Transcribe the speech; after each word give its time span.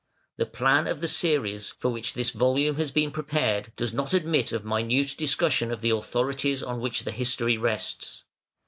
The 0.37 0.47
plan 0.47 0.87
of 0.87 0.99
the 0.99 1.07
series, 1.07 1.69
for 1.69 1.91
which 1.91 2.15
this 2.15 2.31
volume 2.31 2.77
has 2.77 2.89
been 2.89 3.11
prepared, 3.11 3.71
does 3.75 3.93
not 3.93 4.15
admit 4.15 4.51
of 4.51 4.65
minute 4.65 5.13
discussion 5.15 5.71
of 5.71 5.81
the 5.81 5.91
authorities 5.91 6.63
on 6.63 6.79
which 6.79 7.03
the 7.03 7.11
history 7.11 7.55
rests. 7.55 8.23